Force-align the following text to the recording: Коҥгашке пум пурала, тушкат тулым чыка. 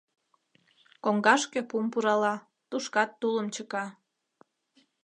Коҥгашке 1.03 1.59
пум 1.69 1.85
пурала, 1.91 2.35
тушкат 2.69 3.09
тулым 3.19 3.47
чыка. 3.55 3.85